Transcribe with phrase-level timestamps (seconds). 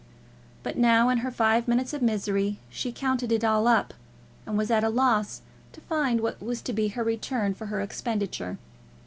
[0.63, 3.93] But now, in her five minutes of misery, she counted it all up,
[4.47, 5.41] and was at a loss
[5.73, 8.57] to find what was to be her return for her expenditure.